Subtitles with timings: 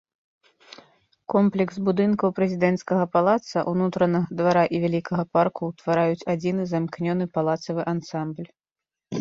[1.33, 8.49] Комплекс будынкаў прэзідэнцкага палаца, унутранага двара і вялікага парку ўтвараюць адзіны замкнёны палацавы ансамбль.